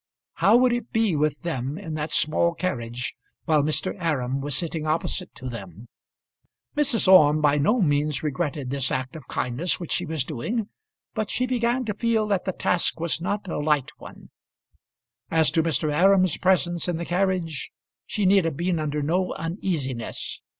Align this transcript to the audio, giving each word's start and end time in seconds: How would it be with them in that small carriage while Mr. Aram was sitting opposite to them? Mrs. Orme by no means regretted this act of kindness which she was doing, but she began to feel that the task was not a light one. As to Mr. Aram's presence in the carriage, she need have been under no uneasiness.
How 0.33 0.57
would 0.57 0.73
it 0.73 0.91
be 0.91 1.15
with 1.15 1.41
them 1.43 1.77
in 1.77 1.93
that 1.93 2.09
small 2.09 2.55
carriage 2.55 3.13
while 3.45 3.61
Mr. 3.61 3.95
Aram 4.01 4.41
was 4.41 4.57
sitting 4.57 4.87
opposite 4.87 5.35
to 5.35 5.47
them? 5.47 5.89
Mrs. 6.75 7.07
Orme 7.07 7.39
by 7.39 7.59
no 7.59 7.81
means 7.83 8.23
regretted 8.23 8.71
this 8.71 8.89
act 8.91 9.15
of 9.15 9.27
kindness 9.27 9.79
which 9.79 9.91
she 9.91 10.07
was 10.07 10.23
doing, 10.23 10.69
but 11.13 11.29
she 11.29 11.45
began 11.45 11.85
to 11.85 11.93
feel 11.93 12.25
that 12.29 12.45
the 12.45 12.51
task 12.51 12.99
was 12.99 13.21
not 13.21 13.47
a 13.47 13.59
light 13.59 13.91
one. 13.99 14.31
As 15.29 15.51
to 15.51 15.61
Mr. 15.61 15.93
Aram's 15.93 16.35
presence 16.35 16.87
in 16.87 16.97
the 16.97 17.05
carriage, 17.05 17.69
she 18.07 18.25
need 18.25 18.45
have 18.45 18.57
been 18.57 18.79
under 18.79 19.03
no 19.03 19.33
uneasiness. 19.33 20.41